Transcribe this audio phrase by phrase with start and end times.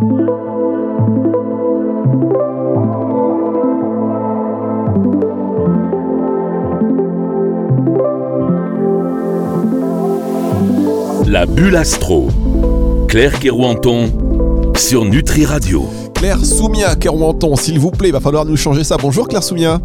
[0.00, 0.06] La
[11.44, 12.28] bulle astro.
[13.08, 14.10] Claire Kerouanton
[14.74, 15.84] sur Nutri Radio.
[16.14, 18.96] Claire Soumia Kerouanton, s'il vous plaît, va falloir nous changer ça.
[18.96, 19.82] Bonjour Claire Soumia.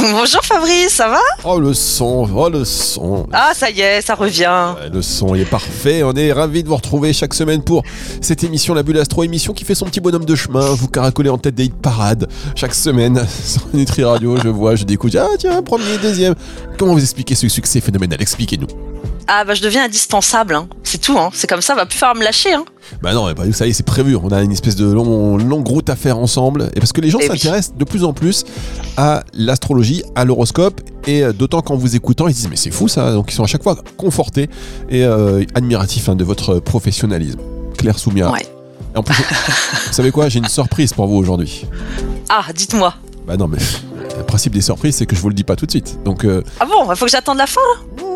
[0.00, 1.18] Bonjour Fabrice, ça va?
[1.44, 3.26] Oh le son, oh le son.
[3.32, 4.74] Ah ça y est, ça revient.
[4.92, 7.82] Le son il est parfait, on est ravis de vous retrouver chaque semaine pour
[8.20, 11.30] cette émission La Bulle Astro, émission qui fait son petit bonhomme de chemin, vous caracolez
[11.30, 15.36] en tête des hit parades chaque semaine sur Nutri Radio, je vois, je découvre, ah
[15.36, 16.36] tiens, premier, deuxième.
[16.78, 18.22] Comment vous expliquez ce succès phénoménal?
[18.22, 18.68] Expliquez-nous.
[19.30, 20.68] Ah bah je deviens indispensable, hein.
[20.82, 21.28] c'est tout, hein.
[21.34, 22.54] c'est comme ça, va plus falloir me lâcher.
[22.54, 22.64] Hein.
[23.02, 24.16] Bah non, bah, ça y est, c'est prévu.
[24.16, 26.70] On a une espèce de long- longue route à faire ensemble.
[26.74, 28.44] Et parce que les gens Eh s'intéressent de plus en plus
[28.96, 30.80] à l'astrologie, à l'horoscope.
[31.06, 33.12] Et euh, d'autant qu'en vous écoutant, ils se disent Mais c'est fou ça.
[33.12, 34.48] Donc ils sont à chaque fois confortés
[34.88, 37.40] et euh, admiratifs hein, de votre professionnalisme.
[37.76, 38.30] Claire Soumia.
[38.32, 38.46] Ouais.
[38.94, 39.14] Et en plus,
[39.86, 40.30] vous savez quoi?
[40.30, 41.66] J'ai une surprise pour vous aujourd'hui.
[42.30, 42.94] Ah, dites-moi.
[43.26, 43.58] Bah non, mais
[44.16, 45.98] le principe des surprises, c'est que je vous le dis pas tout de suite.
[46.04, 46.24] Donc.
[46.24, 47.60] euh, Ah bon, il faut que j'attende la fin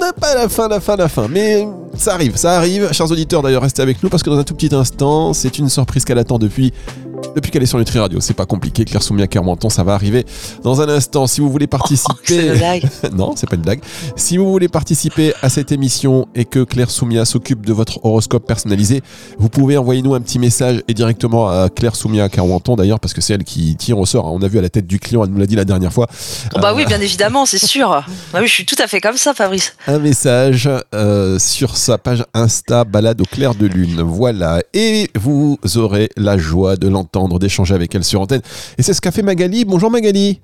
[0.01, 0.13] là?
[0.19, 1.29] pas la fin, la fin, la fin.
[1.29, 2.93] Mais ça arrive, ça arrive.
[2.93, 5.69] Chers auditeurs, d'ailleurs, restez avec nous parce que dans un tout petit instant, c'est une
[5.69, 6.73] surprise qu'elle attend depuis.
[7.35, 8.85] Depuis qu'elle est sur Nutri Radio, c'est pas compliqué.
[8.85, 10.27] Claire Soumia Kermenton, ça va arriver
[10.63, 11.27] dans un instant.
[11.27, 12.89] Si vous voulez Oh, c'est participer, blague.
[13.15, 13.81] non, c'est pas une blague.
[14.17, 18.47] Si vous voulez participer à cette émission et que Claire Soumia s'occupe de votre horoscope
[18.47, 19.01] personnalisé,
[19.39, 23.15] vous pouvez envoyer nous un petit message et directement à Claire Soumia Kermenton d'ailleurs parce
[23.15, 24.27] que c'est elle qui tire au sort.
[24.27, 24.33] hein.
[24.35, 26.09] On a vu à la tête du client, elle nous l'a dit la dernière fois.
[26.55, 27.89] Oh, bah oui, bien évidemment, c'est sûr.
[28.33, 29.75] Bah oui, je suis tout à fait comme ça, Fabrice.
[29.87, 34.03] un message euh, sur sa page Insta Balade au clair de lune.
[34.03, 34.61] Voilà.
[34.75, 38.43] Et vous aurez la joie de l'entendre, d'échanger avec elle sur antenne.
[38.79, 39.65] Et c'est ce qu'a fait Magali.
[39.65, 40.41] Bonjour Magali.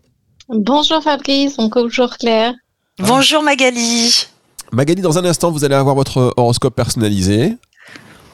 [0.48, 2.52] Bonjour Fabrice, bonjour Claire.
[2.98, 4.26] Bonjour Magali.
[4.72, 7.56] Magali, dans un instant, vous allez avoir votre horoscope personnalisé.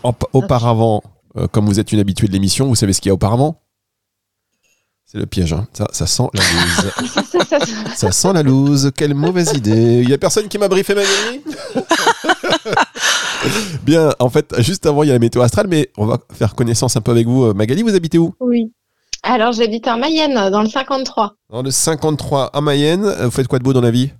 [0.02, 1.02] En- auparavant,
[1.36, 3.60] euh, comme vous êtes une habituée de l'émission, vous savez ce qu'il y a auparavant?
[5.06, 5.66] C'est le piège, hein.
[5.72, 7.58] ça, ça sent la loose.
[7.96, 10.00] ça sent la loose, quelle mauvaise idée.
[10.02, 11.40] Il y a personne qui m'a briefé Magali?
[13.84, 16.54] Bien, en fait, juste avant, il y a la météo astrale, mais on va faire
[16.54, 17.44] connaissance un peu avec vous.
[17.44, 18.34] Euh, Magali, vous habitez où?
[18.40, 18.72] Oui.
[19.22, 21.34] Alors j'habite en Mayenne, dans le 53.
[21.50, 23.02] Dans le 53 à Mayenne.
[23.22, 24.10] Vous faites quoi de beau dans la vie?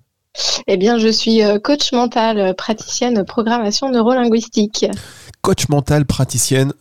[0.67, 4.87] Eh bien, je suis euh, coach mental, euh, praticienne programmation neurolinguistique.
[5.43, 6.73] Coach mental, praticienne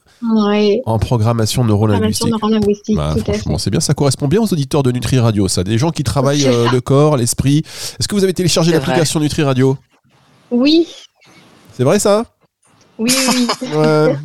[0.86, 2.32] en programmation neurolinguistique.
[2.32, 5.64] neurolinguistique, Bah, franchement, c'est bien, ça correspond bien aux auditeurs de Nutri Radio, ça.
[5.64, 7.64] Des gens qui travaillent euh, le corps, l'esprit.
[8.00, 9.78] Est-ce que vous avez téléchargé l'application Nutri Radio?
[10.52, 10.88] Oui,
[11.76, 12.26] C'est vrai ça?
[13.00, 13.48] Oui, oui.
[13.74, 14.16] Ouais.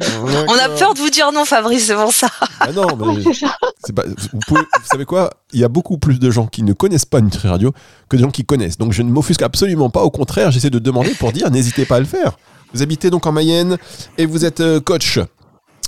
[0.48, 2.28] On a peur de vous dire non, Fabrice, c'est pour ça.
[2.60, 5.30] Ah non, mais pas- vous, pouvez- vous savez quoi?
[5.52, 7.72] Il y a beaucoup plus de gens qui ne connaissent pas Nutri Radio
[8.08, 8.78] que de gens qui connaissent.
[8.78, 10.02] Donc je ne m'offusque absolument pas.
[10.02, 12.36] Au contraire, j'essaie de demander pour dire n'hésitez pas à le faire.
[12.74, 13.78] Vous habitez donc en Mayenne
[14.18, 15.18] et vous êtes euh, coach.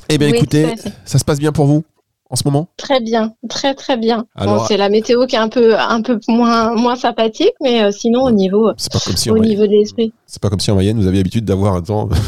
[0.09, 0.75] Eh bien Oui, écoutez,
[1.05, 1.85] ça se passe bien pour vous?
[2.31, 2.69] En ce moment?
[2.77, 4.25] Très bien, très très bien.
[4.37, 7.83] Alors- Bon, c'est la météo qui est un peu, un peu moins, moins sympathique, mais
[7.83, 10.13] euh, sinon au niveau, C'est pas comme si au niveau de l'esprit.
[10.27, 12.09] c'est pas comme si en Mayenne vous aviez l'habitude d'avoir un temps.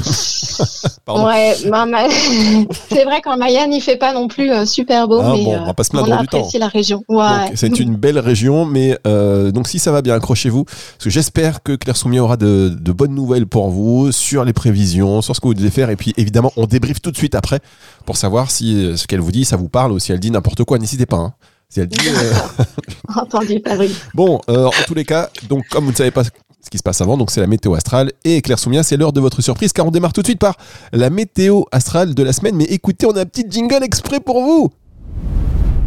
[1.08, 2.08] Ouais, bah, ma-
[2.90, 5.54] c'est vrai qu'en Mayenne il fait pas non plus euh, super beau, Ah mais bon,
[5.54, 6.48] euh, on va pas se on plaindre du temps.
[6.58, 7.02] la région.
[7.08, 7.50] Ouais.
[7.54, 10.64] C'est une belle région, mais euh, donc si ça va bien, accrochez-vous.
[10.64, 14.52] Parce que j'espère que Claire Soumia aura de, de bonnes nouvelles pour vous sur les
[14.52, 15.90] prévisions, sur ce que vous devez faire.
[15.90, 17.60] Et puis évidemment, on débriefe tout de suite après
[18.06, 20.64] pour savoir si ce qu'elle vous dit, ça vous parle ou si elle dit n'importe
[20.64, 20.78] quoi.
[20.78, 21.16] N'hésitez pas.
[21.18, 21.34] hein.
[21.68, 22.32] Si elle dit, euh,
[23.16, 23.96] Entendu, Fabrice.
[24.14, 26.30] Bon, euh, en tous les cas, donc comme vous ne savez pas ce
[26.70, 28.12] qui se passe avant, donc c'est la météo astrale.
[28.24, 30.56] Et Claire Soumia, c'est l'heure de votre surprise car on démarre tout de suite par
[30.92, 32.56] la météo astrale de la semaine.
[32.56, 34.70] Mais écoutez, on a un petit jingle exprès pour vous.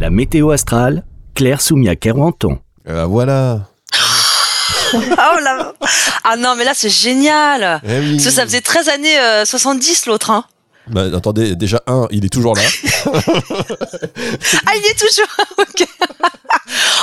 [0.00, 2.58] La météo astrale, Claire Soumia Kerwanton.
[2.88, 3.66] Euh, voilà.
[4.94, 5.72] Oh là
[6.24, 7.80] Ah non, mais là, c'est génial.
[7.84, 8.12] Eh oui.
[8.12, 10.30] Parce que ça faisait 13 années euh, 70 l'autre.
[10.30, 10.44] Hein.
[10.88, 12.62] Bah, attendez, déjà, un, il est toujours là.
[14.66, 15.26] Ah, il est toujours.
[15.58, 15.86] Ok.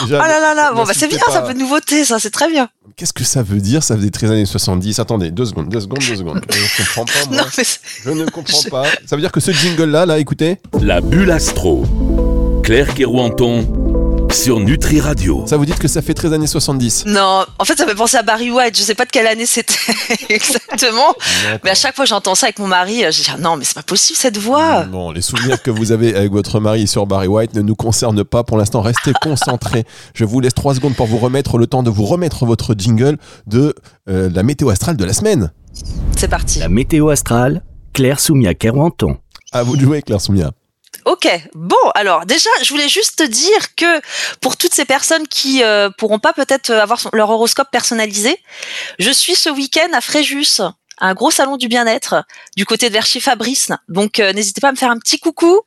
[0.03, 0.71] Déjà, Oh là là là.
[0.73, 1.47] Bon, bah c'est bien, ça pas.
[1.47, 2.69] peut de nouveauté, ça, c'est très bien.
[2.97, 4.99] Qu'est-ce que ça veut dire Ça faisait 13 années 70.
[4.99, 6.41] Attendez, deux secondes, deux secondes, deux secondes.
[6.51, 7.37] Je ne comprends pas, moi.
[7.43, 7.63] Non, mais
[8.03, 8.83] Je ne comprends pas.
[9.05, 11.85] Ça veut dire que ce jingle-là, là, écoutez, La bulle astro.
[12.63, 13.67] Claire Kerouanton
[14.33, 15.43] sur Nutri Radio.
[15.47, 17.05] ça vous dit que ça fait 13 années 70.
[17.05, 18.75] non, en fait, ça fait penser à Barry White.
[18.77, 19.73] Je sais pas de quelle année c'était
[20.29, 21.13] exactement.
[21.63, 23.57] Mais à chaque fois que j'entends ça avec mon mari, euh, je dis ah non,
[23.57, 24.83] mais c'est pas possible cette voix.
[24.85, 28.23] Bon, les souvenirs que vous avez avec votre mari sur Barry White ne nous concernent
[28.23, 28.81] pas pour l'instant.
[28.81, 29.85] Restez concentrés.
[30.15, 33.17] Je vous laisse trois secondes pour vous remettre le temps de vous remettre votre jingle
[33.45, 33.75] de
[34.09, 35.51] euh, la météo astrale de la semaine.
[36.17, 36.59] C'est parti.
[36.59, 37.63] La météo astrale,
[37.93, 39.17] Claire Soumia Kerwanton.
[39.51, 40.51] À vous de jouer, Claire Soumia.
[41.05, 44.01] Ok, bon, alors déjà, je voulais juste te dire que
[44.39, 48.37] pour toutes ces personnes qui euh, pourront pas peut-être avoir leur horoscope personnalisé,
[48.99, 50.61] je suis ce week-end à Fréjus,
[50.99, 52.23] un gros salon du bien-être
[52.55, 53.71] du côté de vers chez Fabrice.
[53.89, 55.61] Donc euh, n'hésitez pas à me faire un petit coucou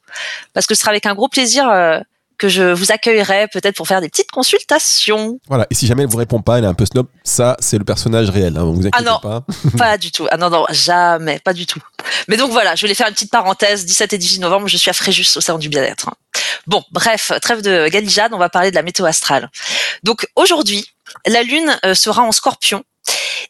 [0.55, 2.00] parce que ce sera avec un gros plaisir euh,
[2.38, 5.41] que je vous accueillerai peut-être pour faire des petites consultations.
[5.49, 7.79] Voilà, et si jamais elle vous répond pas, elle est un peu snob, ça c'est
[7.79, 9.19] le personnage réel, hein, vous inquiétez Ah non.
[9.21, 9.44] pas.
[9.79, 10.27] pas du tout.
[10.31, 11.81] Ah non, non, jamais, pas du tout.
[12.29, 13.85] Mais donc voilà, je voulais faire une petite parenthèse.
[13.85, 16.11] 17 et 18 novembre, je suis à Fréjus au salon du bien-être.
[16.67, 19.50] Bon, bref, trêve de galijade, on va parler de la météo astrale.
[20.03, 20.87] Donc aujourd'hui,
[21.27, 22.82] la Lune euh, sera en scorpion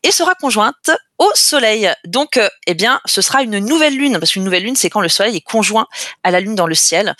[0.02, 1.92] et sera conjointe au Soleil.
[2.06, 5.00] Donc, euh, eh bien, ce sera une nouvelle Lune, parce qu'une nouvelle Lune, c'est quand
[5.00, 5.86] le Soleil est conjoint
[6.22, 7.14] à la Lune dans le ciel.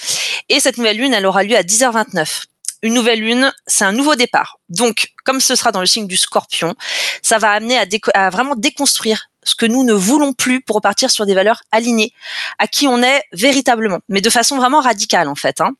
[0.48, 2.44] Et cette nouvelle Lune, elle aura lieu à 10h29.
[2.82, 4.58] Une nouvelle lune, c'est un nouveau départ.
[4.68, 6.74] Donc, comme ce sera dans le signe du scorpion,
[7.22, 7.78] ça va amener
[8.14, 12.12] à, vraiment déconstruire ce que nous ne voulons plus pour repartir sur des valeurs alignées
[12.58, 15.60] à qui on est véritablement, mais de façon vraiment radicale en fait.
[15.60, 15.72] Hein.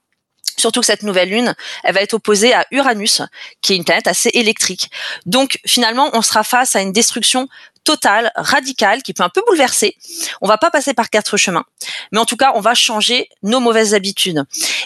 [0.58, 1.54] Surtout que cette nouvelle lune,
[1.84, 3.22] elle va être opposée à Uranus,
[3.62, 4.90] qui est une planète assez électrique.
[5.26, 7.48] Donc finalement, on sera face à une destruction
[7.86, 9.96] totale, radicale, qui peut un peu bouleverser.
[10.42, 11.64] On va pas passer par quatre chemins,
[12.10, 14.42] mais en tout cas, on va changer nos mauvaises habitudes.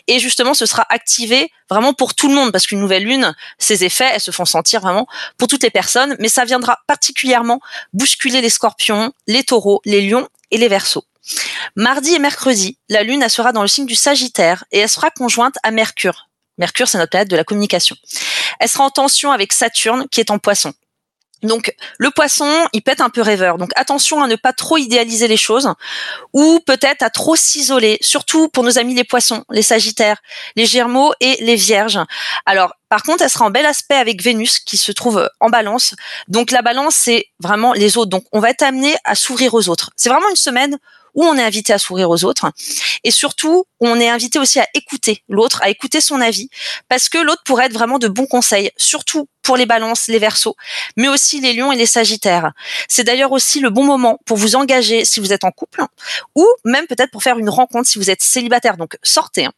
[0.06, 3.84] Et justement, ce sera activé vraiment pour tout le monde, parce qu'une nouvelle lune, ses
[3.84, 5.06] effets, elles se font sentir vraiment
[5.38, 7.61] pour toutes les personnes, mais ça viendra particulièrement
[7.94, 11.05] bousculer les scorpions, les taureaux, les lions et les versos.
[11.76, 15.11] Mardi et mercredi, la Lune elle sera dans le signe du Sagittaire et elle sera
[15.11, 16.28] conjointe à Mercure.
[16.58, 17.96] Mercure, c'est notre planète de la communication.
[18.58, 20.75] Elle sera en tension avec Saturne qui est en poisson.
[21.43, 23.56] Donc le poisson, il être un peu rêveur.
[23.56, 25.72] Donc attention à ne pas trop idéaliser les choses
[26.32, 30.20] ou peut-être à trop s'isoler, surtout pour nos amis les poissons, les sagittaires,
[30.56, 31.99] les gémeaux et les vierges.
[32.44, 35.94] Alors par contre, elle sera en bel aspect avec Vénus qui se trouve en balance.
[36.28, 38.11] Donc la balance, c'est vraiment les autres.
[38.11, 39.90] Donc on va être amené à s'ouvrir aux autres.
[39.96, 40.78] C'est vraiment une semaine
[41.14, 42.50] où on est invité à s'ouvrir aux autres
[43.04, 46.48] et surtout on est invité aussi à écouter l'autre, à écouter son avis
[46.88, 50.54] parce que l'autre pourrait être vraiment de bons conseils, surtout pour les balances, les versos,
[50.96, 52.52] mais aussi les lions et les sagittaires.
[52.88, 55.82] C'est d'ailleurs aussi le bon moment pour vous engager si vous êtes en couple
[56.34, 58.76] ou même peut-être pour faire une rencontre si vous êtes célibataire.
[58.76, 59.46] Donc sortez.
[59.46, 59.52] hein.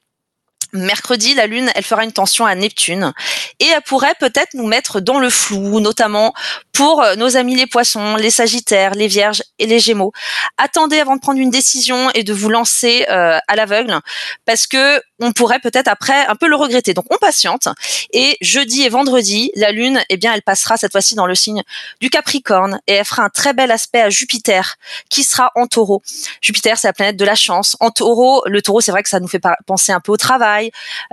[0.73, 3.13] Mercredi, la Lune, elle fera une tension à Neptune
[3.61, 6.33] et elle pourrait peut-être nous mettre dans le flou, notamment
[6.73, 10.13] pour euh, nos amis les poissons, les sagittaires, les vierges et les gémeaux.
[10.57, 13.99] Attendez avant de prendre une décision et de vous lancer euh, à l'aveugle
[14.47, 16.95] parce que on pourrait peut-être après un peu le regretter.
[16.95, 17.69] Donc on patiente
[18.13, 21.63] et jeudi et vendredi, la Lune, eh bien, elle passera cette fois-ci dans le signe
[22.01, 24.77] du Capricorne et elle fera un très bel aspect à Jupiter
[25.11, 26.03] qui sera en taureau.
[26.41, 27.77] Jupiter, c'est la planète de la chance.
[27.81, 30.62] En taureau, le taureau, c'est vrai que ça nous fait penser un peu au travail.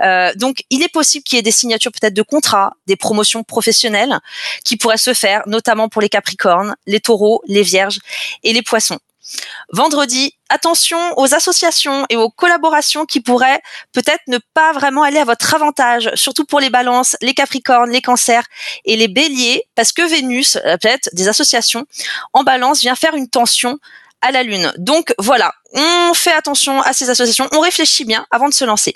[0.00, 3.42] Euh, donc, il est possible qu'il y ait des signatures peut-être de contrats, des promotions
[3.42, 4.18] professionnelles
[4.64, 7.98] qui pourraient se faire, notamment pour les Capricornes, les taureaux, les vierges
[8.42, 8.98] et les poissons.
[9.72, 13.60] Vendredi, attention aux associations et aux collaborations qui pourraient
[13.92, 18.02] peut-être ne pas vraiment aller à votre avantage, surtout pour les balances, les capricornes, les
[18.02, 18.44] cancers
[18.84, 21.86] et les béliers, parce que Vénus, la planète des associations,
[22.32, 23.78] en balance vient faire une tension
[24.20, 24.72] à la Lune.
[24.78, 28.94] Donc voilà, on fait attention à ces associations, on réfléchit bien avant de se lancer.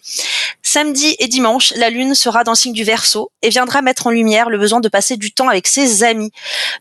[0.63, 4.11] Samedi et dimanche, la Lune sera dans le signe du Verseau et viendra mettre en
[4.11, 6.33] lumière le besoin de passer du temps avec ses amis.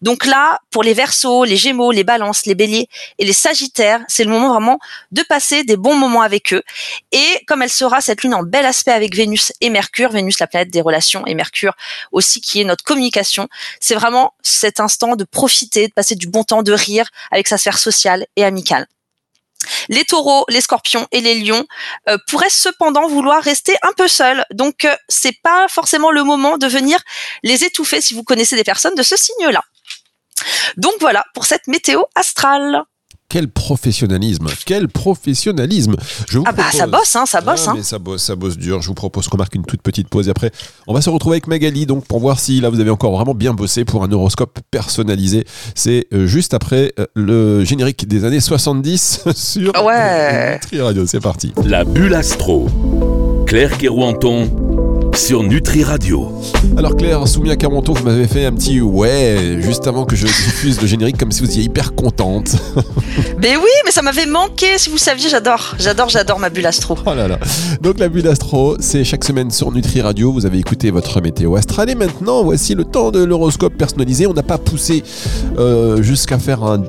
[0.02, 2.88] Donc là, pour les Verseaux, les Gémeaux, les Balances, les Béliers
[3.20, 4.80] et les Sagittaires, c'est le moment vraiment
[5.12, 6.64] de passer des bons moments avec eux.
[7.12, 10.48] Et comme elle sera cette Lune en bel aspect avec Vénus et Mercure, Vénus la
[10.48, 11.74] planète des relations et Mercure
[12.12, 13.48] aussi qui est notre communication,
[13.80, 17.58] c'est vraiment cet instant de profiter, de passer du bon temps, de rire avec sa
[17.58, 18.88] sphère sociale et amicale.
[19.90, 21.66] Les taureaux, les scorpions et les lions
[22.10, 24.46] euh, pourraient cependant vouloir rester un peu seuls.
[24.52, 27.00] Donc, euh, c'est pas forcément le moment de venir
[27.44, 29.64] les étouffer si vous connaissez des personnes de ce signe-là.
[30.78, 32.84] Donc voilà pour cette météo astrale.
[33.34, 35.96] Quel professionnalisme, quel professionnalisme.
[36.30, 37.64] Je vous Ah bah ça propose- bosse, hein, ça bosse.
[37.68, 37.74] Ah, Hein.
[37.78, 38.84] mais ça bosse, ça bosse dur.
[38.84, 40.52] Je vous propose qu'on marque une toute petite pause et après,
[40.86, 43.34] on va se retrouver avec Magali donc pour voir si là vous avez encore vraiment
[43.34, 45.46] bien bossé pour un horoscope personnalisé.
[45.74, 50.54] C'est euh, juste après euh, le générique des années 70 sur Ouais.
[50.62, 51.08] Nutri Radio.
[51.08, 51.54] C'est parti.
[51.66, 52.70] La bulle astro.
[53.48, 54.73] Claire Kerouanton
[55.16, 56.32] sur Nutri Radio.
[56.78, 60.82] Alors Claire, Soumia Camonto, vous m'avez fait un petit ouais juste avant que je diffuse
[60.82, 62.56] le générique comme si vous étiez hyper contente.
[63.40, 64.78] Mais oui, mais ça m'avait manqué.
[64.78, 66.98] Si vous saviez, j'adore, j'adore, j'adore ma bulle astro.
[67.06, 67.40] Oh là là.
[67.82, 70.32] Donc la bulle astro, c'est chaque semaine sur Nutri Radio.
[70.34, 74.28] Vous avez écouté votre météo astrale et maintenant voici le temps de l'horoscope personnalisé.
[74.28, 75.04] On n'a pas poussé
[75.58, 76.80] euh, jusqu'à faire un,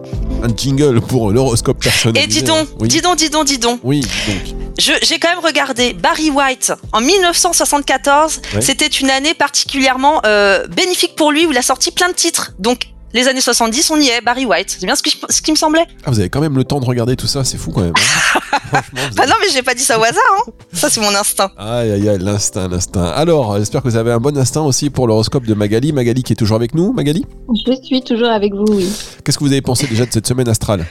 [0.42, 2.24] un jingle pour l'horoscope personnalisé.
[2.24, 2.88] Et dis donc, Oui.
[2.88, 3.80] dis donc, dis donc, dis donc.
[3.84, 4.54] Oui, donc.
[4.78, 8.40] Je- J'ai quand même regardé Barry White en 1974.
[8.54, 8.60] Ouais.
[8.60, 12.52] C'était une année particulièrement euh, bénéfique pour lui où il a sorti plein de titres.
[12.58, 14.74] Donc les années 70, on y est, Barry White.
[14.76, 15.86] C'est bien ce, que je- ce qui me semblait.
[16.04, 17.92] Ah, vous avez quand même le temps de regarder tout ça, c'est fou quand même.
[17.96, 18.40] hein.
[18.72, 20.20] Franchement, Bah non, mais j'ai pas dit ça au hasard.
[20.38, 20.50] Hein.
[20.72, 21.52] Ça, c'est mon instinct.
[21.56, 23.04] Aïe aïe aïe, l'instinct, l'instinct.
[23.04, 25.92] Alors, j'espère que vous avez un bon instinct aussi pour l'horoscope de Magali.
[25.92, 26.92] Magali qui est toujours avec nous.
[26.92, 27.24] Magali,
[27.66, 28.90] Je suis toujours avec vous, oui.
[29.24, 30.84] qu'est-ce que vous avez pensé déjà de cette semaine astrale?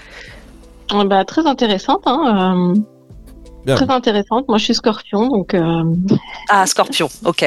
[0.94, 2.74] Euh, Bah, très intéressante, hein.
[2.76, 2.80] euh,
[3.66, 3.76] Bien.
[3.76, 4.48] Très intéressante.
[4.50, 5.84] Moi, je suis scorpion, donc euh,
[6.50, 7.10] Ah, Scorpion.
[7.24, 7.46] Ok.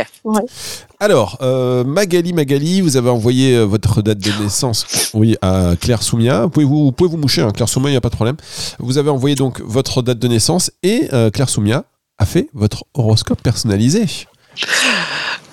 [0.99, 6.03] Alors, euh, Magali, Magali, vous avez envoyé euh, votre date de naissance, oui, à Claire
[6.03, 6.43] Soumia.
[6.45, 8.15] Vous pouvez vous, vous pouvez vous moucher, hein, Claire Soumia, il n'y a pas de
[8.15, 8.37] problème.
[8.79, 11.85] Vous avez envoyé donc votre date de naissance et euh, Claire Soumia
[12.19, 14.07] a fait votre horoscope personnalisé.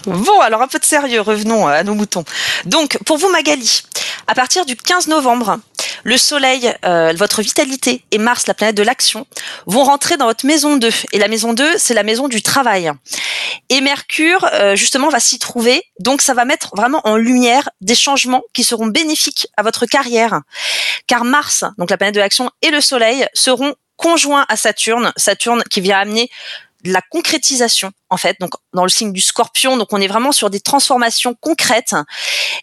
[0.05, 2.23] Bon, alors un peu de sérieux, revenons à nos moutons.
[2.65, 3.81] Donc, pour vous, Magali,
[4.27, 5.59] à partir du 15 novembre,
[6.03, 9.25] le Soleil, euh, votre vitalité, et Mars, la planète de l'action,
[9.65, 10.89] vont rentrer dans votre maison 2.
[11.11, 12.91] Et la maison 2, c'est la maison du travail.
[13.69, 15.83] Et Mercure, euh, justement, va s'y trouver.
[15.99, 20.41] Donc, ça va mettre vraiment en lumière des changements qui seront bénéfiques à votre carrière.
[21.07, 25.13] Car Mars, donc la planète de l'action, et le Soleil seront conjoints à Saturne.
[25.15, 26.29] Saturne qui vient amener
[26.83, 29.77] la concrétisation en fait donc dans le signe du scorpion.
[29.77, 31.95] Donc on est vraiment sur des transformations concrètes.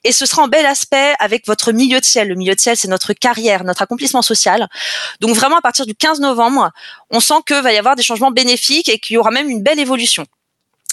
[0.05, 2.29] Et ce sera en bel aspect avec votre milieu de ciel.
[2.29, 4.69] Le milieu de ciel c'est notre carrière notre accomplissement social.
[5.21, 6.71] Donc vraiment à partir du 15 novembre
[7.11, 9.63] on sent que va y avoir des changements bénéfiques et qu'il y aura même une
[9.63, 10.27] belle évolution.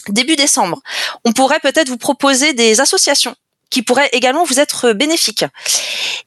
[0.09, 0.81] Début décembre
[1.25, 3.35] on pourrait peut-être vous proposer des associations
[3.69, 5.45] qui pourraient également vous être bénéfiques.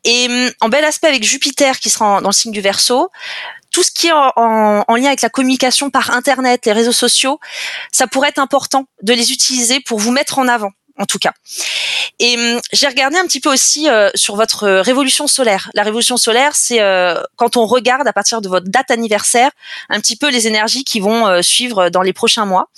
[0.05, 3.11] Et hum, en bel aspect avec Jupiter qui sera dans le signe du Verseau,
[3.71, 6.93] tout ce qui est en, en- en lien avec la communication par Internet, les réseaux
[6.93, 7.39] sociaux,
[7.93, 11.33] ça pourrait être important de les utiliser pour vous mettre en avant, en tout cas.
[12.19, 15.71] Et hum, j'ai regardé un petit peu aussi euh, sur votre euh, révolution solaire.
[15.75, 19.51] La révolution solaire, c'est euh, quand on regarde à partir de votre date anniversaire
[19.89, 22.69] un petit peu les énergies qui vont euh, suivre dans les prochains mois.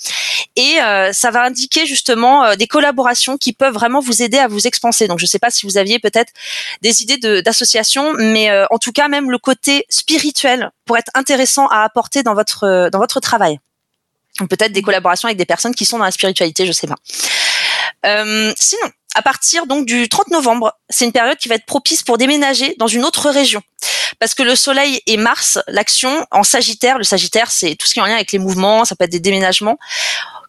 [0.55, 4.47] Et euh, ça va indiquer justement euh, des collaborations qui peuvent vraiment vous aider à
[4.47, 5.07] vous expanser.
[5.07, 6.31] Donc je ne sais pas si vous aviez peut-être
[6.81, 11.11] des idées de- d'associations, mais euh, en tout cas même le côté spirituel pourrait être
[11.15, 13.59] intéressant à apporter dans votre dans votre travail.
[14.49, 16.95] Peut-être des collaborations avec des personnes qui sont dans la spiritualité, je sais pas.
[18.05, 22.03] Euh, sinon, à partir donc du 30 novembre, c'est une période qui va être propice
[22.03, 23.61] pour déménager dans une autre région.
[24.19, 27.99] Parce que le Soleil et Mars, l'action en Sagittaire, le Sagittaire c'est tout ce qui
[27.99, 29.77] est en lien avec les mouvements, ça peut être des déménagements.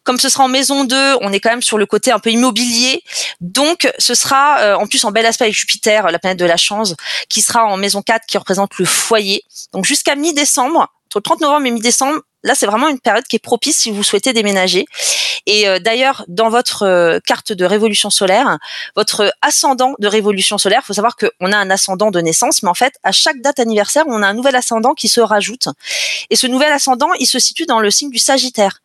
[0.04, 2.30] Comme ce sera en maison 2, on est quand même sur le côté un peu
[2.30, 3.02] immobilier.
[3.40, 6.58] Donc ce sera euh, en plus en bel aspect avec Jupiter, la planète de la
[6.58, 6.94] chance,
[7.30, 9.44] qui sera en maison 4 qui représente le foyer.
[9.72, 13.36] Donc jusqu'à mi-décembre, entre le 30 novembre et mi-décembre, là c'est vraiment une période qui
[13.36, 14.86] est propice si vous souhaitez déménager.
[15.46, 18.58] Et euh, d'ailleurs, dans votre euh, carte de révolution solaire,
[18.96, 22.68] votre ascendant de révolution solaire, il faut savoir qu'on a un ascendant de naissance, mais
[22.68, 25.68] en fait, à chaque date anniversaire, on a un nouvel ascendant qui se rajoute.
[26.30, 28.80] Et ce nouvel ascendant, il se situe dans le signe du Sagittaire.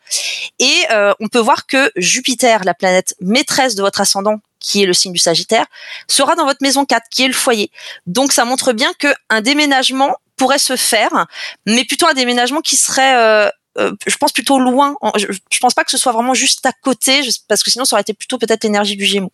[0.59, 4.85] Et euh, on peut voir que Jupiter, la planète maîtresse de votre ascendant, qui est
[4.85, 5.65] le signe du Sagittaire,
[6.07, 7.71] sera dans votre maison 4, qui est le foyer.
[8.07, 11.27] Donc ça montre bien qu'un déménagement pourrait se faire,
[11.67, 14.95] mais plutôt un déménagement qui serait euh, euh, je pense plutôt loin.
[15.15, 17.95] Je, je pense pas que ce soit vraiment juste à côté, parce que sinon ça
[17.95, 19.31] aurait été plutôt peut-être l'énergie du Gémeaux.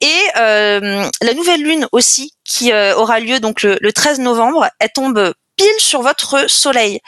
[0.00, 4.68] Et euh, la nouvelle lune aussi, qui euh, aura lieu donc le, le 13 novembre,
[4.78, 7.00] elle tombe pile sur votre Soleil.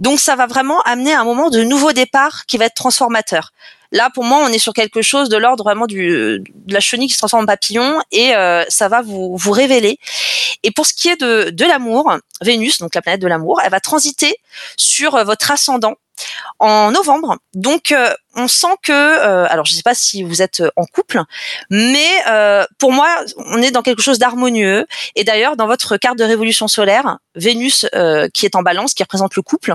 [0.00, 3.52] Donc ça va vraiment amener un moment de nouveau départ qui va être transformateur.
[3.92, 7.08] Là, pour moi, on est sur quelque chose de l'ordre vraiment du, de la chenille
[7.08, 9.98] qui se transforme en papillon et euh, ça va vous, révéler.
[10.62, 13.70] Et pour ce qui est de, de l'amour, Vénus, donc la planète de l'amour, elle
[13.70, 14.36] va transiter
[14.76, 15.94] sur euh, votre ascendant
[16.58, 17.36] en novembre.
[17.54, 20.84] Donc, euh, on sent que, euh, alors je ne sais pas si vous êtes en
[20.84, 21.22] couple,
[21.68, 24.86] mais euh, pour moi, on est dans quelque chose d'harmonieux.
[25.16, 29.02] Et d'ailleurs, dans votre carte de révolution solaire, Vénus euh, qui est en balance, qui
[29.02, 29.74] représente le couple,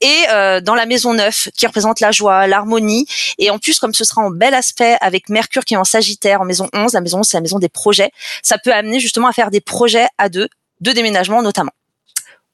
[0.00, 3.06] et euh, dans la maison 9, qui représente la joie, l'harmonie.
[3.38, 6.40] Et en plus, comme ce sera en bel aspect avec Mercure qui est en Sagittaire,
[6.40, 8.10] en maison 11, la maison 11, c'est la maison des projets,
[8.42, 10.48] ça peut amener justement à faire des projets à deux,
[10.80, 11.72] de déménagement notamment.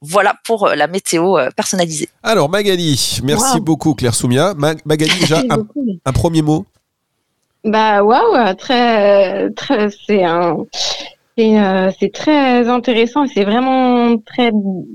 [0.03, 2.09] Voilà pour euh, la météo euh, personnalisée.
[2.23, 3.63] Alors Magali, merci Wow.
[3.63, 4.55] beaucoup Claire Soumia.
[4.55, 5.43] Ma- Magali, déjà
[6.05, 6.67] un, premier mot?
[7.65, 10.59] Bah waouh, très, très, c'est un,
[11.37, 14.53] c'est, euh, c'est très intéressant et c'est vraiment très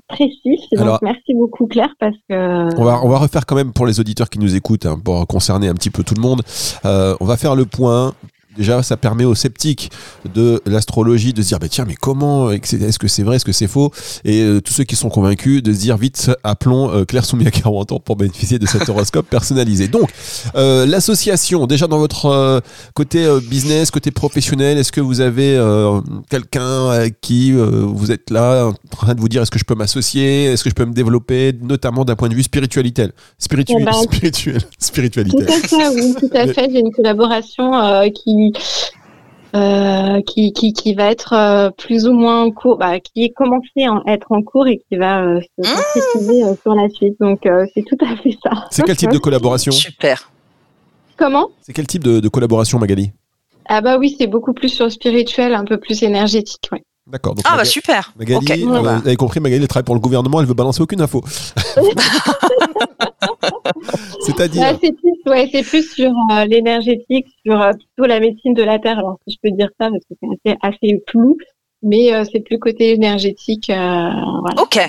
[0.07, 0.59] précis.
[0.71, 3.85] Donc Alors- merci beaucoup Claire parce que On va, on va refaire quand même pour
[3.85, 6.43] les auditeurs qui nous écoutent, hein, pour concerner un petit peu tout le monde.
[6.85, 8.13] Euh, on va faire le point.
[8.57, 9.91] Déjà, ça permet aux sceptiques
[10.33, 13.51] de l'astrologie de se dire, bah, tiens, mais comment Est-ce que c'est vrai Est-ce que
[13.51, 13.91] c'est faux?
[14.25, 17.51] Et euh, tous ceux qui sont convaincus de se dire, vite, appelons euh, Claire Soumia
[17.51, 19.87] 40 ans pour bénéficier de cet horoscope personnalisé.
[19.87, 20.09] Donc,
[20.55, 22.59] euh, l'association, déjà dans votre euh,
[22.93, 25.41] côté business, côté professionnel, est-ce que vous avez
[26.29, 29.75] quelqu'un avec qui vous êtes là en train de vous dire, est-ce que je peux
[29.75, 33.85] m'associer Est-ce que je peux me développer, notamment d'un point de vue spirituel Spirituel, Eh
[33.85, 35.43] ben, spirituel, Tout spiritualité.
[35.47, 36.69] à fait, oui, tout à fait.
[36.71, 38.09] J'ai une collaboration euh,
[38.49, 38.91] qui
[39.53, 43.29] euh, qui, qui, qui va être euh, plus ou moins en cours, bah, qui est
[43.29, 45.75] commencé à être en cours et qui va euh, se Mmh.
[45.75, 47.15] concrétiser euh, sur la suite.
[47.19, 48.51] Donc euh, c'est tout à fait ça.
[48.71, 49.71] C'est quel type de collaboration?
[49.73, 50.31] Super.
[51.17, 51.49] Comment?
[51.61, 53.11] C'est quel type de, de collaboration, Magali?
[53.67, 56.67] Ah bah oui, c'est beaucoup plus sur le spirituel, un peu plus énergétique.
[56.71, 56.81] Ouais.
[57.11, 57.35] D'accord.
[57.43, 58.13] Ah bah super.
[58.17, 58.51] Magali, Ok.
[58.51, 58.97] euh, Voilà.
[58.99, 61.21] vous avez compris, Magali elle travaille pour le gouvernement, elle veut balancer aucune info.
[64.21, 68.53] C'est-à-dire, Ouais, c'est plus, ouais, c'est plus sur euh, l'énergétique, sur euh, plutôt la médecine
[68.53, 68.99] de la terre.
[68.99, 71.37] Alors si je peux dire ça parce que c'est assez, assez flou,
[71.83, 73.69] mais euh, c'est plus côté énergétique.
[73.69, 73.73] euh,
[74.41, 74.61] voilà.
[74.61, 74.79] Ok.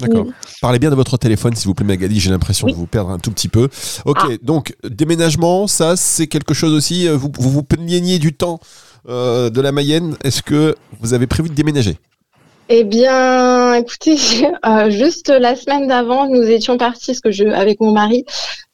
[0.00, 0.26] D'accord.
[0.60, 2.18] parlez bien de votre téléphone, s'il vous plaît, Magali.
[2.20, 2.72] J'ai l'impression Oui.
[2.72, 3.68] de vous perdre un tout petit peu.
[4.04, 4.28] Ok, Ah.
[4.42, 7.08] donc déménagement, ça c'est quelque chose aussi.
[7.08, 7.62] Vous vous, vous
[8.18, 8.58] du temps
[9.08, 10.16] euh, de la Mayenne.
[10.24, 11.96] Est-ce que vous avez prévu de déménager?
[12.70, 14.16] Eh bien, écoutez,
[14.66, 18.24] euh, juste la semaine d'avant, nous étions partis, parce que je, avec mon mari,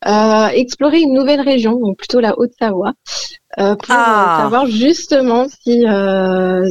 [0.06, 2.92] euh, explorer une nouvelle région, donc plutôt la Haute-Savoie,
[3.58, 4.38] euh, pour Ah.
[4.42, 6.64] savoir justement si, euh,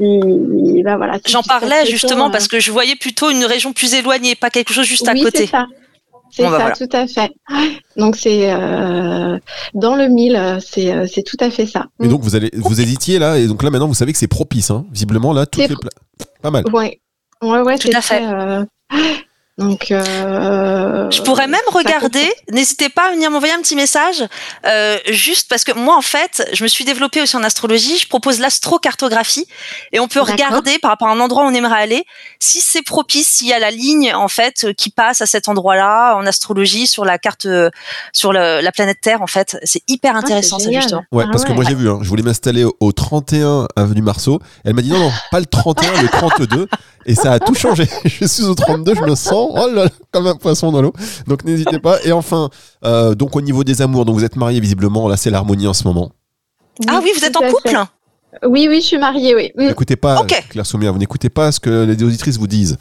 [0.00, 1.18] si, bah voilà.
[1.24, 4.48] si J'en parlais justement euh, parce que je voyais plutôt une région plus éloignée, pas
[4.50, 5.40] quelque chose juste à oui, côté.
[5.40, 5.66] c'est ça.
[6.36, 6.76] C'est Bon, bah, ça, voilà.
[6.76, 7.32] tout à fait.
[7.96, 9.38] Donc c'est euh,
[9.74, 11.86] dans le mille, euh, c'est euh, c'est tout à fait ça.
[12.02, 14.26] Et donc vous allez, vous hésitiez là, et donc là maintenant vous savez que c'est
[14.26, 14.70] propice.
[14.72, 14.84] Hein.
[14.90, 15.90] Visiblement là, tout C'est est pla-
[16.42, 16.64] pas mal.
[16.72, 17.00] Ouais,
[17.42, 18.20] ouais, ouais, Tout c'est à fait.
[18.20, 18.64] très, euh,
[19.56, 22.28] Donc, euh, Je pourrais même regarder.
[22.50, 24.24] N'hésitez pas à venir m'envoyer un petit message,
[24.66, 27.96] euh, juste parce que moi, en fait, je me suis développée aussi en astrologie.
[27.96, 29.46] Je propose l'astrocartographie
[29.92, 32.04] et on peut regarder par rapport à un endroit où on aimerait aller
[32.40, 36.16] si c'est propice, s'il y a la ligne en fait qui passe à cet endroit-là
[36.16, 37.70] en astrologie sur la carte, euh,
[38.12, 39.22] sur le- la planète Terre.
[39.22, 41.04] En fait, c'est hyper Ah, intéressant, ça justement.
[41.12, 44.40] Ouais, Ah parce que moi j'ai vu, hein, je voulais m'installer au 31 avenue Marceau.
[44.64, 46.68] Elle m'a dit non, non, pas le 31, le 32.
[47.06, 47.86] Et ça a tout changé.
[48.04, 50.92] Je suis au 32, je me sens oh là là, comme un poisson dans l'eau.
[51.26, 51.98] Donc n'hésitez pas.
[52.04, 52.48] Et enfin,
[52.84, 55.74] euh, donc au niveau des amours, donc vous êtes mariés visiblement, là c'est l'harmonie en
[55.74, 56.12] ce moment.
[56.88, 57.76] Ah oui, vous êtes en couple fait.
[58.48, 59.52] Oui, oui, je suis mariée, oui.
[59.56, 60.46] N'écoutez pas, Ok.
[60.50, 62.76] Claire Soumia, vous n'écoutez pas ce que les auditrices vous disent.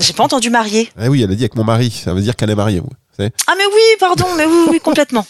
[0.00, 0.90] J'ai pas entendu marié.
[0.98, 2.82] Ah oui, elle a dit avec mon mari, ça veut dire qu'elle est mariée.
[3.20, 5.26] Ah mais oui, pardon, mais oui, oui, complètement.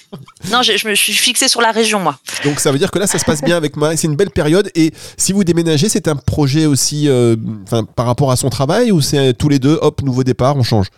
[0.50, 2.18] Non, je, je me suis fixée sur la région, moi.
[2.44, 3.96] Donc ça veut dire que là, ça se passe bien avec Marie.
[3.96, 4.70] C'est une belle période.
[4.74, 8.92] Et si vous déménagez, c'est un projet aussi, euh, enfin, par rapport à son travail
[8.92, 10.88] ou c'est tous les deux, hop, nouveau départ, on change?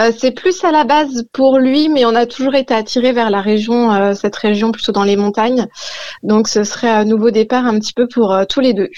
[0.00, 3.28] Euh, c'est plus à la base pour lui, mais on a toujours été attiré vers
[3.30, 5.66] la région, euh, cette région plutôt dans les montagnes.
[6.22, 8.88] Donc, ce serait un nouveau départ un petit peu pour euh, tous les deux.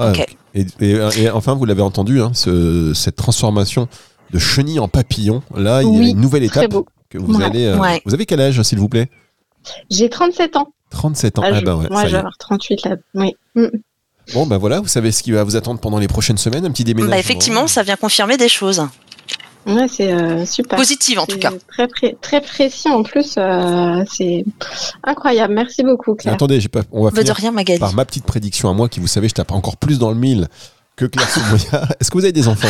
[0.00, 0.12] Ah,
[0.54, 3.88] et, et- et enfin, vous l'avez entendu, hein, ce- cette transformation
[4.32, 5.42] de chenille en papillon.
[5.54, 6.72] Là, il y a une nouvelle étape
[7.08, 7.44] que vous Ouais.
[7.44, 7.66] allez.
[7.66, 8.00] euh, Ouais.
[8.06, 9.08] Vous avez quel âge, s'il vous plaît?
[9.90, 10.68] J'ai 37 ans.
[10.90, 11.42] 37 ans.
[11.44, 12.96] Ah, Ah, ben ouais, moi, je vais avoir 38 là.
[13.14, 13.34] Oui.
[13.54, 13.66] Mm.
[14.34, 16.70] Bon, ben voilà, vous savez ce qui va vous attendre pendant les prochaines semaines, un
[16.70, 17.14] petit déménagement.
[17.14, 18.86] Bah effectivement, ça vient confirmer des choses
[19.66, 20.78] Ouais, c'est euh, super.
[20.78, 21.52] positives en tout cas.
[21.68, 23.34] Très, pré- très précis en plus.
[23.36, 24.44] euh, c'est
[25.04, 25.52] incroyable.
[25.54, 26.34] Merci beaucoup, Claire.
[26.34, 27.78] Attendez, pas, on va Bah, de finir rien, Magali.
[27.78, 30.16] par ma petite prédiction à moi, qui vous savez, je tape encore plus dans le
[30.16, 30.48] mille
[30.96, 31.88] que Claire Soumoya.
[32.00, 32.68] Est-ce que vous avez des enfants?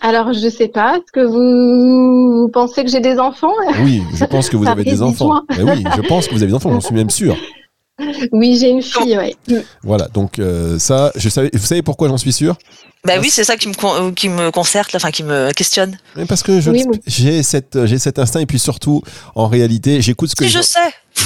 [0.00, 0.96] Alors, je sais pas.
[0.96, 3.52] Est-ce que vous, vous pensez que j'ai des enfants?
[3.84, 5.42] Oui, je pense que vous avez des enfants.
[5.60, 7.36] oui, je pense que vous avez des enfants, j'en suis même sûr.
[8.32, 9.16] Oui, j'ai une fille.
[9.16, 9.34] Ouais.
[9.48, 9.56] Mm.
[9.82, 12.56] Voilà, donc euh, ça, je savais, vous savez pourquoi j'en suis sûr?
[13.04, 15.98] Bah oui, c'est ça qui me euh, qui me concerte, enfin qui me questionne.
[16.16, 17.00] Mais Parce que Oui, oui.
[17.06, 19.02] j'ai cette, j'ai cet instinct et puis surtout,
[19.34, 20.78] en réalité, j'écoute ce que Si je sais.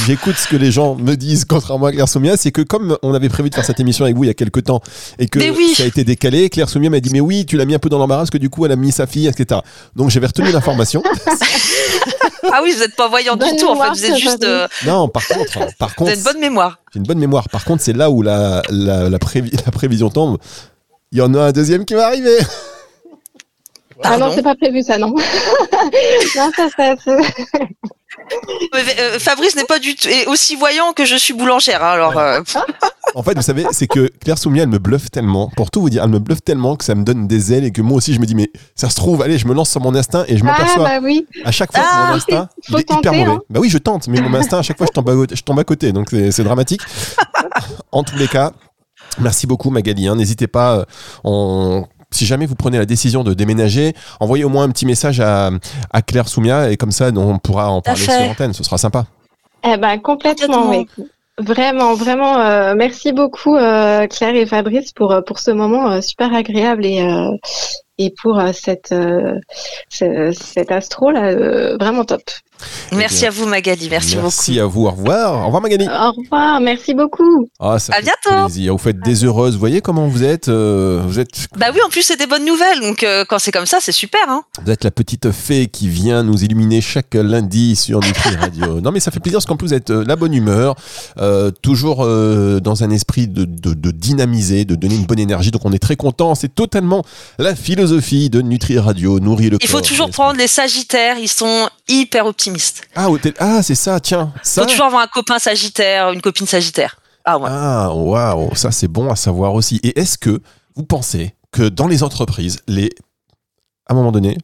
[0.07, 3.15] J'écoute ce que les gens me disent, contrairement à Claire Soumia, c'est que comme on
[3.15, 4.81] avait prévu de faire cette émission avec vous il y a quelques temps
[5.19, 5.75] et que oui.
[5.77, 7.89] ça a été décalé, Claire Soumia m'a dit mais oui, tu l'as mis un peu
[7.89, 9.61] dans l'embarras parce que du coup elle a mis sa fille, etc.
[9.95, 11.03] Donc j'avais retenu l'information.
[12.53, 13.67] Ah oui, vous n'êtes pas voyant du tout.
[13.67, 16.25] En fait, mémoire, vous êtes juste, euh, non, par contre, par vous contre, avez une
[16.25, 16.79] bonne mémoire.
[16.93, 17.49] j'ai une bonne mémoire.
[17.49, 20.39] Par contre, c'est là où la, la, la, prévi- la prévision tombe.
[21.11, 22.39] Il y en a un deuxième qui va arriver.
[24.05, 25.09] Ah non, c'est pas prévu ça, non.
[26.37, 26.95] non, ça, ça,
[29.19, 31.83] Fabrice n'est pas du tout aussi voyant que je suis boulangère.
[31.83, 32.41] hein, alors, euh,
[33.15, 35.51] En fait, vous savez, c'est que Claire Soumia, elle me bluffe tellement.
[35.57, 37.71] Pour tout vous dire, elle me bluffe tellement que ça me donne des ailes et
[37.71, 39.81] que moi aussi, je me dis, mais ça se trouve, allez, je me lance sur
[39.81, 41.27] mon instinct et je Ah, m'aperçois bah oui.
[41.45, 43.31] à chaque fois que Ah, mon instinct, il est hyper mauvais.
[43.31, 43.41] hein.
[43.49, 45.43] Bah oui, je tente, mais mon instinct, à chaque fois, je tombe à, côté- je
[45.43, 45.93] tombe à côté.
[45.93, 46.83] Donc, c'est c'est dramatique.
[47.93, 48.53] en tous les cas,
[49.19, 50.09] merci beaucoup, Magali.
[50.09, 50.17] hein.
[50.17, 50.85] N'hésitez pas, euh,
[51.25, 55.21] on- si jamais vous prenez la décision de déménager, envoyez au moins un petit message
[55.21, 55.51] à,
[55.93, 58.53] à Claire Soumia et comme ça, on pourra en parler sur antenne.
[58.53, 59.07] Ce sera sympa.
[59.65, 60.87] Eh ben, complètement, oui.
[61.39, 66.01] Vraiment, vraiment, euh, merci beaucoup euh, Claire et Fabrice pour euh, pour ce moment euh,
[66.01, 67.31] super agréable et euh,
[67.99, 69.35] et pour euh, cette euh,
[69.89, 72.23] ce- cette astro là, euh, vraiment top.
[72.91, 74.87] Merci bien, à vous Magali, merci, Merci à vous.
[74.87, 75.43] Au revoir.
[75.43, 75.87] Au revoir Magali.
[75.87, 77.51] Au revoir, merci beaucoup.
[77.61, 78.45] Ah, ça À fait bientôt.
[78.47, 78.73] plaisir.
[78.73, 79.53] Vous faites des heureuses.
[79.55, 81.59] Vous voyez comment vous êtes euh, Vous êtes beaucoup.
[81.61, 83.93] Bah oui, en plus c'est des bonnes nouvelles, donc euh, quand c'est comme ça, c'est
[83.93, 84.23] super.
[84.29, 84.43] Hein.
[84.65, 88.81] Vous êtes la petite fée qui vient nous illuminer chaque lundi sur Nutri Radio.
[88.81, 90.77] non, mais ça fait plaisir parce qu'en plus vous êtes euh, la bonne humeur,
[91.19, 95.51] euh, toujours euh, dans un esprit de, de, de dynamiser, de donner une bonne énergie.
[95.51, 96.35] Donc on est très content.
[96.35, 97.03] C'est totalement
[97.39, 99.21] la philosophie de Nutri Radio.
[99.21, 99.81] Nourrir le Il corps.
[99.81, 102.83] faut toujours prendre les Sagittaires, ils sont hyper optimistes.
[102.95, 104.33] Ah, ah c'est ça, tiens.
[104.37, 104.63] Il Ça.
[104.63, 106.97] faut toujours avoir un copain Sagittaire, une copine Sagittaire.
[107.25, 107.49] Ah ouais.
[107.51, 109.81] Ah, waouh, ça c'est bon à savoir aussi.
[109.83, 110.41] Et est-ce que
[110.75, 112.91] vous pensez que dans les entreprises, les...
[113.89, 114.37] à un moment donné,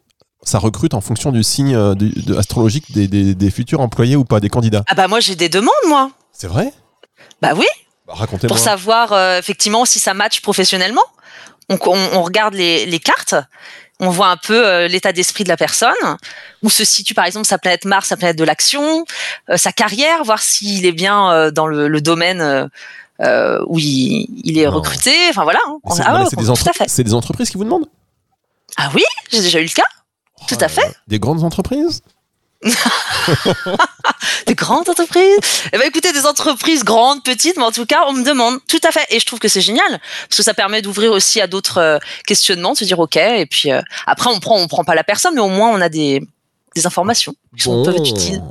[0.42, 4.24] ça recrute en fonction du signe euh, de- astrologique des, des- des futurs employés ou
[4.24, 4.83] pas, des candidats?
[4.88, 6.11] Ah bah moi j'ai des demandes moi.
[6.33, 6.72] C'est vrai?
[7.40, 7.66] Bah oui,
[8.07, 8.48] Bah, Racontez-moi.
[8.48, 11.02] pour savoir euh, effectivement si ça match professionnellement.
[11.68, 13.35] On, regarde les, les cartes,
[14.01, 15.94] on voit un peu euh, l'état d'esprit de la personne,
[16.62, 19.05] où se situe par exemple sa planète Mars, sa planète de l'action,
[19.48, 22.68] euh, sa carrière, voir s'il est bien euh, dans le, le domaine
[23.20, 24.72] où il, il est Non.
[24.72, 25.14] recruté.
[25.31, 25.61] Enfin voilà.
[25.68, 25.79] hein.
[25.94, 27.87] C'est Ah ouais, des, entre- des entreprises qui vous demandent?
[28.77, 29.85] Ah oui, j'ai déjà eu le cas.
[30.48, 30.96] Tout Oh à là fait.
[31.07, 32.03] Des grandes entreprises?
[34.46, 35.38] Des grandes entreprises.
[35.72, 38.59] Eh ben écoutez, des entreprises grandes, petites, mais en tout cas, on me demande.
[38.68, 39.05] Tout à fait.
[39.11, 41.98] Et je trouve que c'est génial parce que ça permet d'ouvrir aussi à d'autres euh,
[42.27, 43.16] questionnements, de se dire ok.
[43.16, 45.81] Et puis euh, après, on prend, on prend pas la personne, mais au moins on
[45.81, 46.22] a des,
[46.75, 48.42] des informations qui sont peuvent être utiles.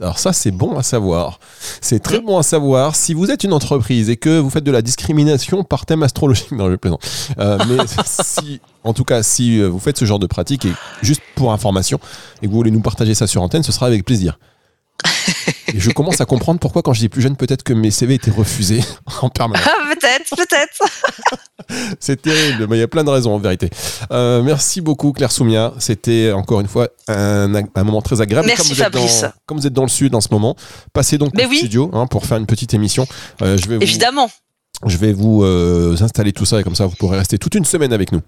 [0.00, 1.40] Alors ça, c'est bon à savoir.
[1.80, 2.94] C'est très bon à savoir.
[2.94, 6.50] Si vous êtes une entreprise et que vous faites de la discrimination par thème astrologique,
[6.52, 7.02] non, je plaisante.
[7.38, 10.72] Euh, mais si, en tout cas, si euh, vous faites ce genre de pratique et
[11.02, 11.98] juste pour information
[12.42, 14.38] et que vous voulez nous partager ça sur antenne, ce sera avec plaisir.
[15.74, 18.30] Et je commence à comprendre pourquoi, quand j'étais plus jeune, peut-être que mes CV étaient
[18.30, 18.82] refusés
[19.22, 19.66] en permanence.
[19.68, 20.78] Ah, peut-être, peut-être.
[22.00, 23.68] C'est terrible, mais il y a plein de raisons en vérité.
[24.10, 25.74] Euh, merci beaucoup Claire Soumia.
[25.78, 28.46] C'était encore une fois un, un moment très agréable.
[28.46, 29.20] Merci, comme vous êtes Fabrice.
[29.22, 30.56] Dans, comme vous êtes dans le sud en ce moment,
[30.94, 31.58] passez donc Mais au oui.
[31.58, 33.06] studio hein, pour faire une petite émission.
[33.42, 34.30] Euh, je vais vous, Évidemment.
[34.86, 37.66] je vais vous euh, installer tout ça et comme ça vous pourrez rester toute une
[37.66, 38.22] semaine avec nous.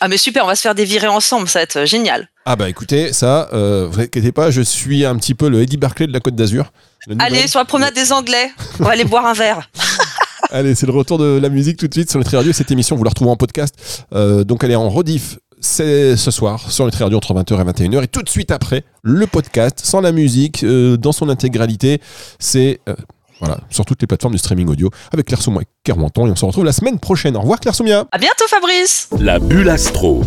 [0.00, 2.28] Ah mais super, on va se faire des virées ensemble, ça va être génial.
[2.44, 5.76] Ah bah écoutez, ça, euh, vous inquiétez pas, je suis un petit peu le Eddie
[5.76, 6.72] Barclay de la Côte d'Azur.
[7.20, 8.50] Allez, sur la promenade des Anglais,
[8.80, 9.70] on va aller boire un verre.
[10.50, 12.52] Allez, c'est le retour de la musique tout de suite sur Nutri Radio.
[12.52, 14.04] Cette émission, vous la retrouvez en podcast.
[14.12, 17.88] Euh, donc, elle est en rediff c'est ce soir sur Nutri Radio entre 20h et
[17.88, 18.02] 21h.
[18.02, 22.00] Et tout de suite après, le podcast sans la musique, euh, dans son intégralité.
[22.38, 22.94] C'est euh,
[23.40, 26.26] voilà, sur toutes les plateformes de streaming audio avec Claire Soumia et Kermonton.
[26.26, 27.36] Et on se retrouve la semaine prochaine.
[27.36, 28.06] Au revoir, Claire Soumia.
[28.10, 29.08] À bientôt, Fabrice.
[29.20, 30.22] La bulle astro.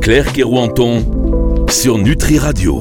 [0.00, 1.21] Claire Kerouanton
[1.72, 2.80] sur Nutri Radio.